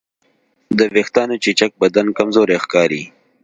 د 0.77 0.79
وېښتیانو 0.93 1.35
چپچپک 1.43 1.71
بدن 1.81 2.07
کمزوری 2.17 2.57
ښکاري. 2.63 3.03